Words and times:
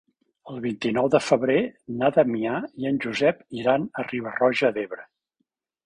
El 0.53 0.55
vint-i-nou 0.61 1.09
de 1.15 1.21
febrer 1.25 1.59
na 2.01 2.11
Damià 2.17 2.57
i 2.85 2.91
en 2.93 2.99
Josep 3.07 3.47
iran 3.63 3.89
a 4.03 4.11
Riba-roja 4.13 4.77
d'Ebre. 4.81 5.11